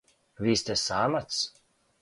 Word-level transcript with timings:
Ви 0.39 0.55
сте 0.55 0.75
самац? 0.85 1.31